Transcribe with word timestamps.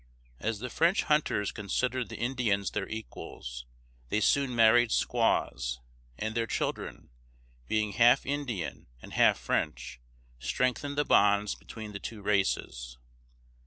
As 0.39 0.57
the 0.57 0.71
French 0.71 1.03
hunters 1.03 1.51
considered 1.51 2.09
the 2.09 2.17
Indians 2.17 2.71
their 2.71 2.89
equals, 2.89 3.67
they 4.09 4.19
soon 4.19 4.55
married 4.55 4.91
squaws, 4.91 5.79
and 6.17 6.33
their 6.33 6.47
children, 6.47 7.11
being 7.67 7.91
half 7.91 8.25
Indian 8.25 8.87
and 8.99 9.13
half 9.13 9.37
French, 9.37 10.01
strengthened 10.39 10.97
the 10.97 11.05
bonds 11.05 11.53
between 11.53 11.91
the 11.91 11.99
two 11.99 12.23
races. 12.23 12.97